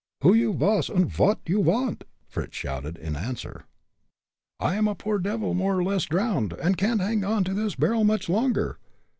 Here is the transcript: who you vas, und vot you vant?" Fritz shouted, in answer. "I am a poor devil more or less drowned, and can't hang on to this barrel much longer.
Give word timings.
who 0.21 0.33
you 0.33 0.51
vas, 0.51 0.89
und 0.89 1.05
vot 1.05 1.39
you 1.45 1.61
vant?" 1.63 2.05
Fritz 2.27 2.55
shouted, 2.57 2.97
in 2.97 3.15
answer. 3.15 3.65
"I 4.59 4.73
am 4.73 4.87
a 4.87 4.95
poor 4.95 5.19
devil 5.19 5.53
more 5.53 5.77
or 5.77 5.83
less 5.83 6.05
drowned, 6.05 6.53
and 6.53 6.75
can't 6.75 7.01
hang 7.01 7.23
on 7.23 7.43
to 7.43 7.53
this 7.53 7.75
barrel 7.75 8.03
much 8.03 8.27
longer. 8.27 8.79